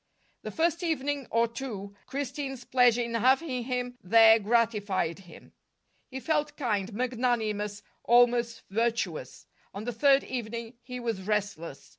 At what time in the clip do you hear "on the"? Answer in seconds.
9.75-9.93